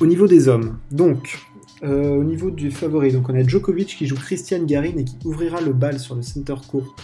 Au 0.00 0.06
niveau 0.06 0.26
des 0.26 0.48
hommes, 0.48 0.78
donc, 0.90 1.38
euh, 1.82 2.16
au 2.16 2.24
niveau 2.24 2.50
du 2.50 2.70
favori, 2.70 3.12
donc 3.12 3.28
on 3.28 3.34
a 3.34 3.42
Djokovic 3.42 3.96
qui 3.96 4.06
joue 4.06 4.16
Christian 4.16 4.64
Garin 4.64 4.96
et 4.96 5.04
qui 5.04 5.16
ouvrira 5.24 5.60
le 5.60 5.72
bal 5.72 5.98
sur 5.98 6.14
le 6.14 6.22
center 6.22 6.56
court 6.68 6.94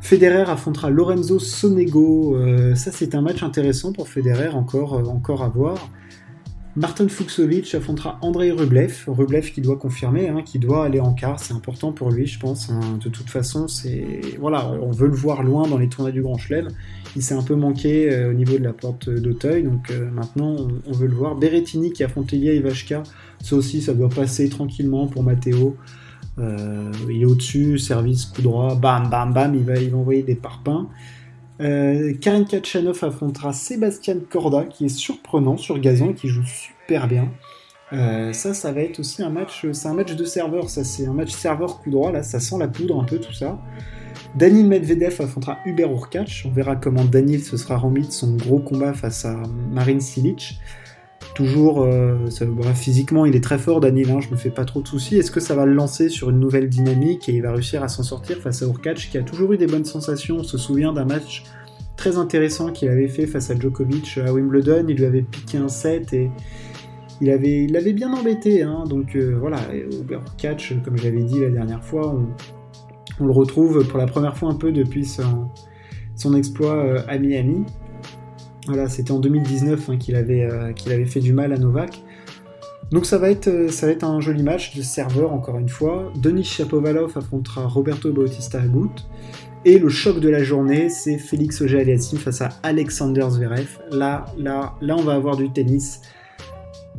Federer 0.00 0.50
affrontera 0.50 0.90
Lorenzo 0.90 1.38
Sonego. 1.38 2.34
Euh, 2.34 2.74
ça, 2.74 2.90
c'est 2.90 3.14
un 3.14 3.20
match 3.20 3.42
intéressant 3.42 3.92
pour 3.92 4.08
Federer, 4.08 4.48
encore, 4.48 4.94
euh, 4.94 5.04
encore 5.04 5.42
à 5.44 5.48
voir. 5.48 5.90
Martin 6.80 7.08
Fuxovic 7.08 7.74
affrontera 7.74 8.18
Andrei 8.22 8.50
Rublev. 8.50 9.04
Rublev 9.06 9.52
qui 9.52 9.60
doit 9.60 9.76
confirmer, 9.76 10.28
hein, 10.28 10.40
qui 10.42 10.58
doit 10.58 10.86
aller 10.86 10.98
en 10.98 11.12
quart. 11.12 11.38
C'est 11.38 11.52
important 11.52 11.92
pour 11.92 12.10
lui, 12.10 12.26
je 12.26 12.40
pense. 12.40 12.70
Hein. 12.70 12.80
De 13.04 13.10
toute 13.10 13.28
façon, 13.28 13.68
c'est 13.68 14.20
voilà, 14.38 14.66
on 14.80 14.90
veut 14.90 15.08
le 15.08 15.14
voir 15.14 15.42
loin 15.42 15.68
dans 15.68 15.76
les 15.76 15.88
tournois 15.88 16.10
du 16.10 16.22
Grand 16.22 16.38
Chelem. 16.38 16.68
Il 17.16 17.22
s'est 17.22 17.34
un 17.34 17.42
peu 17.42 17.54
manqué 17.54 18.10
euh, 18.10 18.30
au 18.30 18.32
niveau 18.32 18.56
de 18.56 18.64
la 18.64 18.72
porte 18.72 19.10
d'Auteuil, 19.10 19.62
donc 19.62 19.92
maintenant 20.12 20.56
on, 20.86 20.92
veut 20.92 21.06
le 21.06 21.14
voir. 21.14 21.36
Berrettini 21.36 21.92
qui 21.92 22.02
affronte 22.02 22.32
Elia 22.32 22.54
Ivashka. 22.54 23.02
Ça 23.42 23.56
aussi, 23.56 23.82
ça 23.82 23.92
doit 23.92 24.08
passer 24.08 24.48
tranquillement 24.48 25.06
pour 25.06 25.22
Matteo. 25.22 25.76
Euh, 26.38 26.92
il 27.10 27.20
est 27.20 27.26
au-dessus, 27.26 27.78
service, 27.78 28.24
coup 28.24 28.40
droit, 28.40 28.74
bam, 28.74 29.10
bam, 29.10 29.34
bam, 29.34 29.54
il 29.54 29.64
va, 29.64 29.76
il 29.76 29.90
va 29.90 29.98
envoyer 29.98 30.22
des 30.22 30.34
parpaings. 30.34 30.86
Euh, 31.60 32.14
Karen 32.20 32.46
Kachanov 32.46 33.02
affrontera 33.02 33.52
Sébastien 33.52 34.16
Corda, 34.30 34.64
qui 34.64 34.86
est 34.86 34.88
surprenant 34.88 35.56
sur 35.56 35.78
gazon, 35.78 36.12
qui 36.12 36.28
joue 36.28 36.44
super 36.44 37.06
bien. 37.06 37.28
Euh, 37.92 38.32
ça, 38.32 38.54
ça 38.54 38.72
va 38.72 38.82
être 38.82 39.00
aussi 39.00 39.22
un 39.22 39.30
match, 39.30 39.66
c'est 39.72 39.88
un 39.88 39.94
match 39.94 40.14
de 40.14 40.24
serveur, 40.24 40.70
ça 40.70 40.84
c'est 40.84 41.06
un 41.06 41.12
match 41.12 41.30
serveur 41.30 41.80
coup 41.80 41.90
droit, 41.90 42.12
là, 42.12 42.22
ça 42.22 42.38
sent 42.38 42.56
la 42.58 42.68
poudre 42.68 43.00
un 43.00 43.04
peu 43.04 43.18
tout 43.18 43.32
ça. 43.32 43.58
Danil 44.36 44.66
Medvedev 44.66 45.20
affrontera 45.20 45.58
Hubert 45.66 45.90
Urkacz, 45.90 46.44
on 46.44 46.50
verra 46.50 46.76
comment 46.76 47.04
Danil 47.04 47.42
se 47.42 47.56
sera 47.56 47.76
remis 47.76 48.06
de 48.06 48.12
son 48.12 48.36
gros 48.36 48.60
combat 48.60 48.94
face 48.94 49.24
à 49.24 49.36
Marin 49.72 49.98
Silic. 49.98 50.60
Toujours, 51.40 51.84
euh, 51.84 52.26
physiquement, 52.74 53.24
il 53.24 53.34
est 53.34 53.42
très 53.42 53.56
fort, 53.56 53.80
Daniel, 53.80 54.10
hein, 54.10 54.20
je 54.20 54.28
me 54.28 54.36
fais 54.36 54.50
pas 54.50 54.66
trop 54.66 54.82
de 54.82 54.86
soucis. 54.86 55.16
Est-ce 55.16 55.30
que 55.30 55.40
ça 55.40 55.54
va 55.54 55.64
le 55.64 55.72
lancer 55.72 56.10
sur 56.10 56.28
une 56.28 56.38
nouvelle 56.38 56.68
dynamique 56.68 57.30
et 57.30 57.32
il 57.32 57.40
va 57.40 57.52
réussir 57.52 57.82
à 57.82 57.88
s'en 57.88 58.02
sortir 58.02 58.36
face 58.36 58.62
à 58.62 58.66
Urkac 58.66 59.08
qui 59.10 59.16
a 59.16 59.22
toujours 59.22 59.54
eu 59.54 59.56
des 59.56 59.66
bonnes 59.66 59.86
sensations 59.86 60.36
On 60.40 60.42
se 60.42 60.58
souvient 60.58 60.92
d'un 60.92 61.06
match 61.06 61.44
très 61.96 62.18
intéressant 62.18 62.72
qu'il 62.72 62.90
avait 62.90 63.08
fait 63.08 63.24
face 63.24 63.50
à 63.50 63.58
Djokovic 63.58 64.18
à 64.18 64.34
Wimbledon. 64.34 64.84
Il 64.86 64.96
lui 64.96 65.06
avait 65.06 65.22
piqué 65.22 65.56
un 65.56 65.68
set 65.68 66.12
et 66.12 66.30
il 67.22 67.30
avait, 67.30 67.92
bien 67.94 68.12
embêté. 68.12 68.62
Hein. 68.62 68.84
donc 68.86 69.16
euh, 69.16 69.34
voilà, 69.40 69.60
Urkac, 70.10 70.74
comme 70.84 70.98
je 70.98 71.04
l'avais 71.04 71.22
dit 71.22 71.40
la 71.40 71.48
dernière 71.48 71.82
fois, 71.82 72.20
on, 73.18 73.24
le 73.24 73.32
retrouve 73.32 73.88
pour 73.88 73.98
la 73.98 74.06
première 74.06 74.36
fois 74.36 74.50
un 74.50 74.56
peu 74.56 74.72
depuis 74.72 75.06
son, 75.06 76.34
exploit 76.34 76.76
euh, 76.76 76.98
à 77.08 77.16
Miami. 77.16 77.64
Voilà, 78.70 78.88
c'était 78.88 79.10
en 79.10 79.18
2019 79.18 79.90
hein, 79.90 79.96
qu'il 79.96 80.14
avait, 80.14 80.44
euh, 80.44 80.72
qu'il 80.72 80.92
avait 80.92 81.04
fait 81.04 81.18
du 81.18 81.32
mal 81.32 81.52
à 81.52 81.58
Novak. 81.58 82.00
Donc 82.92 83.04
ça 83.04 83.18
va, 83.18 83.28
être, 83.28 83.48
euh, 83.48 83.68
ça 83.68 83.92
va 83.92 84.06
un 84.06 84.20
joli 84.20 84.44
match 84.44 84.76
de 84.76 84.82
serveur 84.82 85.32
encore 85.32 85.58
une 85.58 85.68
fois. 85.68 86.12
Denis 86.14 86.44
Chapovalov 86.44 87.18
affrontera 87.18 87.66
Roberto 87.66 88.12
Bautista 88.12 88.60
Agut. 88.60 88.90
Et 89.64 89.80
le 89.80 89.88
choc 89.88 90.20
de 90.20 90.28
la 90.28 90.44
journée, 90.44 90.88
c'est 90.88 91.18
Félix 91.18 91.60
Auger-Aliassime 91.60 92.18
face 92.18 92.42
à 92.42 92.50
Alexander 92.62 93.26
Zverev. 93.28 93.80
Là, 93.90 94.26
là, 94.38 94.76
là, 94.80 94.96
on 94.96 95.02
va 95.02 95.14
avoir 95.14 95.36
du 95.36 95.50
tennis. 95.50 96.00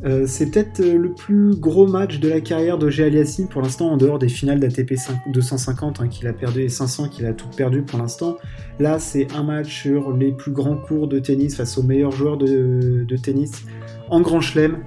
Euh, 0.04 0.26
c'est 0.26 0.50
peut-être 0.50 0.80
euh, 0.80 0.98
le 0.98 1.12
plus 1.12 1.54
gros 1.54 1.86
match 1.86 2.18
de 2.18 2.28
la 2.28 2.40
carrière 2.40 2.76
d'Ogé 2.76 3.04
Aliassime 3.04 3.46
pour 3.46 3.62
l'instant 3.62 3.90
en 3.90 3.96
dehors 3.96 4.18
des 4.18 4.28
finales 4.28 4.58
d'ATP 4.58 4.94
250 5.28 6.00
hein, 6.00 6.08
qu'il 6.08 6.26
a 6.26 6.32
perdu 6.32 6.62
et 6.62 6.68
500 6.68 7.08
qu'il 7.08 7.24
a 7.24 7.32
tout 7.32 7.48
perdu 7.56 7.82
pour 7.82 8.00
l'instant. 8.00 8.36
Là 8.80 8.98
c'est 8.98 9.32
un 9.32 9.44
match 9.44 9.82
sur 9.82 10.12
les 10.16 10.32
plus 10.32 10.50
grands 10.50 10.76
cours 10.76 11.06
de 11.06 11.20
tennis 11.20 11.56
face 11.56 11.78
aux 11.78 11.84
meilleurs 11.84 12.10
joueurs 12.10 12.36
de, 12.36 13.06
tennis 13.22 13.64
en 14.10 14.20
Grand 14.20 14.40
Chelem. 14.40 14.78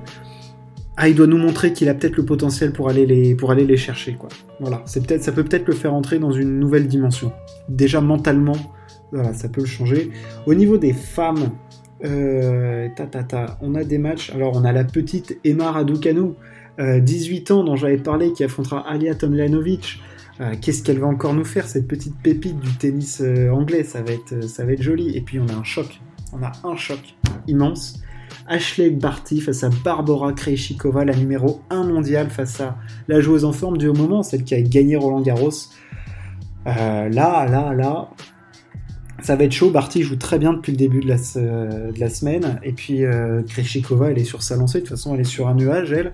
Ah, 0.98 1.10
il 1.10 1.16
doit 1.16 1.28
nous 1.28 1.38
montrer 1.38 1.74
qu'il 1.74 1.88
a 1.90 1.94
peut-être 1.94 2.16
le 2.18 2.26
potentiel 2.26 2.72
pour 2.72 2.90
aller 2.90 3.06
les, 3.06 3.78
chercher. 3.78 4.18
Voilà, 4.62 4.84
peut-être, 4.94 5.24
ça 5.24 5.34
peut 5.34 5.44
peut-être 5.44 5.68
le 5.68 5.74
faire 5.74 5.94
entrer 5.94 6.20
dans 6.20 6.32
une 6.32 6.58
nouvelle 6.58 6.88
dimension. 6.88 7.34
Déjà 7.68 8.00
mentalement, 8.00 8.56
voilà, 9.12 9.34
ça 9.34 9.50
peut 9.50 9.60
le 9.60 9.68
changer. 9.68 10.12
Au 10.46 10.54
niveau 10.54 10.78
des 10.78 10.94
femmes, 10.94 11.50
euh, 12.04 12.90
ta, 12.90 13.58
On 13.62 13.75
a 13.75 13.84
des 13.84 13.98
matchs. 13.98 14.32
Alors, 14.32 14.56
on 14.56 14.66
a 14.66 14.72
la 14.72 14.84
petite 14.84 15.38
Emma 15.44 15.72
Raducanu, 15.72 16.34
18 16.80 17.52
euh, 17.52 17.54
ans, 17.54 17.64
dont 17.64 17.75
j'avais 17.75 17.98
parlé, 17.98 18.34
qui 18.34 18.44
affrontera 18.44 18.88
Alia 18.90 19.16
Tomljanovic. 19.16 20.02
Euh, 20.42 20.54
qu'est-ce 20.60 20.84
qu'elle 20.84 21.00
va 21.00 21.08
encore 21.08 21.34
nous 21.34 21.46
faire, 21.46 21.66
cette 21.66 21.88
petite 21.88 22.16
pépite 22.22 22.60
du 22.60 22.74
tennis 22.74 23.22
anglais? 23.52 23.84
Ça 23.84 24.02
va, 24.02 24.12
être, 24.12 24.44
ça 24.44 24.66
va 24.66 24.74
être 24.74 24.82
joli. 24.82 25.16
Et 25.16 25.22
puis, 25.22 25.40
on 25.40 25.48
a 25.48 25.54
un 25.54 25.64
choc. 25.64 26.00
On 26.34 26.44
a 26.44 26.52
un 26.64 26.75
choc 26.75 27.00
immense. 27.48 28.02
Ashley 28.48 28.92
Barty 28.92 29.40
face 29.40 29.64
à 29.64 29.70
Barbara 29.70 30.34
Krejcikova, 30.34 31.06
la 31.06 31.16
numéro 31.16 31.62
1 31.70 31.84
mondiale, 31.84 32.30
face 32.30 32.60
à 32.60 32.78
la 33.08 33.22
joueuse 33.22 33.46
en 33.46 33.54
forme 33.54 33.78
du 33.78 33.88
moment, 33.88 34.22
celle 34.22 34.44
qui 34.44 34.54
a 34.54 34.62
gagné 34.62 34.98
Roland 34.98 35.22
Garros. 35.22 35.50
là, 36.66 37.10
là, 37.10 37.74
là, 37.74 38.10
ça 39.22 39.36
va 39.36 39.44
être 39.46 39.52
chaud. 39.52 39.72
Barty 39.72 40.04
joue 40.04 40.18
très 40.18 40.40
bien 40.40 40.54
depuis 40.54 40.72
le 40.72 40.78
début 40.78 41.00
de 41.00 41.08
la, 41.08 41.18
de 41.18 42.14
semaine. 42.14 42.60
Et 42.64 42.72
puis 42.72 43.06
euh, 43.06 43.42
Krejcikova, 43.44 44.12
elle 44.12 44.20
est 44.20 44.26
sur 44.26 44.44
sa 44.44 44.56
lancée. 44.56 44.80
De 44.80 44.84
toute 44.84 44.98
façon, 44.98 45.16
elle 45.16 45.22
est 45.22 45.26
sur 45.26 45.48
un 45.48 45.56
nuage, 45.56 45.92
elle, 45.92 46.14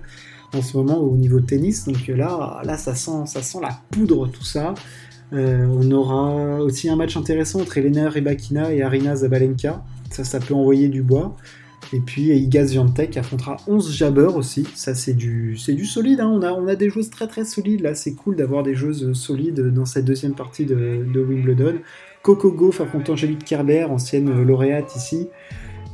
en 0.54 0.62
ce 0.62 0.76
moment, 0.76 0.98
au 0.98 1.16
niveau 1.16 1.40
tennis. 1.40 1.84
Donc 1.84 2.06
là, 2.06 2.60
là 2.64 2.76
ça, 2.76 2.94
sent, 2.94 3.26
ça 3.26 3.42
sent 3.42 3.58
la 3.60 3.80
poudre, 3.90 4.28
tout 4.28 4.44
ça. 4.44 4.74
Euh, 5.32 5.66
on 5.66 5.90
aura 5.90 6.60
aussi 6.60 6.90
un 6.90 6.96
match 6.96 7.16
intéressant 7.16 7.60
entre 7.60 7.78
Elena 7.78 8.08
Rybakina 8.08 8.72
et 8.72 8.82
Arina 8.82 9.16
Zabalenka. 9.16 9.82
Ça, 10.10 10.24
ça 10.24 10.40
peut 10.40 10.54
envoyer 10.54 10.88
du 10.88 11.02
bois. 11.02 11.36
Et 11.94 12.00
puis 12.00 12.30
Igaz 12.30 12.70
Viantek 12.70 13.16
affrontera 13.16 13.56
11 13.66 13.92
jabbers 13.92 14.36
aussi. 14.36 14.66
Ça, 14.74 14.94
c'est 14.94 15.14
du, 15.14 15.56
solide. 15.56 16.20
Hein. 16.20 16.28
On, 16.28 16.68
a, 16.68 16.74
des 16.76 16.88
joueuses 16.88 17.10
très 17.10 17.26
très 17.26 17.44
solides. 17.44 17.80
Là, 17.80 17.94
c'est 17.94 18.14
cool 18.14 18.36
d'avoir 18.36 18.62
des 18.62 18.74
joueuses 18.74 19.12
solides 19.14 19.60
dans 19.60 19.84
cette 19.84 20.04
deuxième 20.04 20.34
partie 20.34 20.64
de, 20.64 21.04
de 21.12 21.20
Wimbledon. 21.20 21.78
Coco 22.22 22.52
Gauff 22.52 22.80
affronte 22.80 23.10
Angélique 23.10 23.44
Kerber, 23.44 23.84
ancienne 23.90 24.42
lauréate 24.42 24.94
ici. 24.94 25.28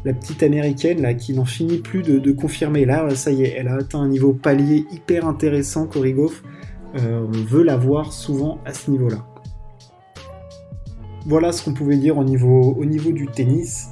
La 0.04 0.12
petite 0.12 0.42
américaine 0.42 1.16
qui 1.16 1.32
n'en 1.32 1.46
finit 1.46 1.78
plus 1.78 2.02
de, 2.02 2.32
confirmer. 2.32 2.84
Là, 2.84 3.08
ça 3.14 3.32
y 3.32 3.42
est, 3.42 3.54
elle 3.56 3.68
a 3.68 3.76
atteint 3.76 4.00
un 4.00 4.08
niveau 4.08 4.32
palier 4.32 4.84
hyper 4.92 5.26
intéressant, 5.26 5.86
Cory. 5.86 6.14
Euh, 6.96 7.26
on 7.26 7.32
veut 7.32 7.62
la 7.62 7.76
voir 7.76 8.12
souvent 8.12 8.58
à 8.64 8.74
ce 8.74 8.90
niveau-là. 8.90 9.26
Voilà 11.26 11.50
ce 11.50 11.64
qu'on 11.64 11.74
pouvait 11.74 11.96
dire 11.96 12.16
au 12.16 12.24
niveau, 12.24 12.74
au 12.78 12.84
niveau 12.84 13.10
du 13.10 13.26
tennis. 13.26 13.88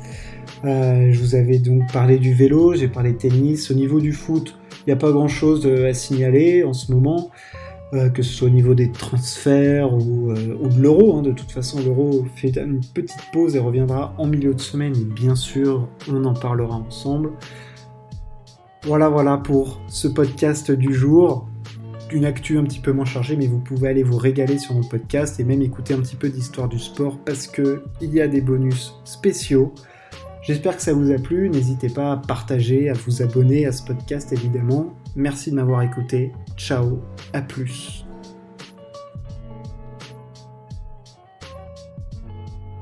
Euh, 0.64 1.10
je 1.10 1.18
vous 1.18 1.34
avais 1.34 1.58
donc 1.58 1.90
parlé 1.92 2.18
du 2.18 2.34
vélo, 2.34 2.74
j'ai 2.74 2.88
parlé 2.88 3.12
de 3.12 3.18
tennis. 3.18 3.70
Au 3.70 3.74
niveau 3.74 3.98
du 4.00 4.12
foot, 4.12 4.58
Il 4.86 4.90
n'y 4.90 4.92
a 4.92 4.96
pas 4.96 5.10
grand-chose 5.10 5.66
à 5.66 5.92
signaler 5.94 6.64
en 6.64 6.72
ce 6.72 6.92
moment. 6.92 7.30
Euh, 7.94 8.08
que 8.08 8.20
ce 8.24 8.32
soit 8.32 8.48
au 8.48 8.50
niveau 8.50 8.74
des 8.74 8.90
transferts 8.90 9.94
ou, 9.94 10.32
euh, 10.32 10.68
de 10.68 10.82
l'euro. 10.82 11.16
Hein. 11.16 11.22
De 11.22 11.30
toute 11.30 11.52
façon, 11.52 11.80
l'euro 11.80 12.26
fait 12.34 12.56
une 12.56 12.80
petite 12.80 13.30
pause 13.32 13.54
et 13.54 13.60
reviendra 13.60 14.12
en 14.18 14.26
milieu 14.26 14.54
de 14.54 14.60
semaine. 14.60 14.92
bien 14.92 15.36
sûr, 15.36 15.88
on 16.10 16.24
en 16.24 16.34
parlera 16.34 16.74
ensemble. 16.74 17.30
Voilà, 18.82 19.08
voilà 19.08 19.36
pour 19.36 19.80
ce 19.86 20.08
podcast 20.08 20.72
du 20.72 20.92
jour. 20.94 21.48
Une 22.12 22.24
actu 22.24 22.58
un 22.58 22.64
petit 22.64 22.80
peu 22.80 22.92
moins 22.92 23.04
chargée, 23.04 23.36
mais 23.36 23.46
vous 23.46 23.60
pouvez 23.60 23.88
aller 23.88 24.02
vous 24.02 24.16
régaler 24.16 24.58
sur 24.58 24.74
mon 24.74 24.82
podcast 24.82 25.38
et 25.38 25.44
même 25.44 25.62
écouter 25.62 25.94
un 25.94 26.00
petit 26.00 26.16
peu 26.16 26.28
d'histoire 26.28 26.68
du 26.68 26.80
sport 26.80 27.18
parce 27.24 27.46
que 27.46 27.84
il 28.00 28.12
y 28.12 28.20
a 28.20 28.26
des 28.26 28.40
bonus 28.40 28.94
spéciaux. 29.04 29.72
J'espère 30.46 30.76
que 30.76 30.82
ça 30.82 30.92
vous 30.92 31.10
a 31.10 31.18
plu. 31.18 31.50
N'hésitez 31.50 31.88
pas 31.88 32.12
à 32.12 32.16
partager, 32.16 32.88
à 32.88 32.92
vous 32.92 33.20
abonner 33.20 33.66
à 33.66 33.72
ce 33.72 33.82
podcast 33.82 34.32
évidemment. 34.32 34.94
Merci 35.16 35.50
de 35.50 35.56
m'avoir 35.56 35.82
écouté. 35.82 36.32
Ciao, 36.56 37.00
à 37.32 37.42
plus. 37.42 38.05